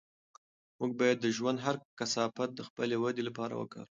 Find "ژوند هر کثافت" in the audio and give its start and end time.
1.37-2.49